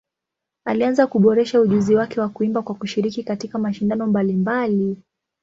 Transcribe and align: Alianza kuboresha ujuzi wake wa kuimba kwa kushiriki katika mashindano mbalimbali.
Alianza 0.65 1.07
kuboresha 1.07 1.61
ujuzi 1.61 1.95
wake 1.95 2.19
wa 2.21 2.29
kuimba 2.29 2.61
kwa 2.61 2.75
kushiriki 2.75 3.23
katika 3.23 3.57
mashindano 3.59 4.07
mbalimbali. 4.07 4.97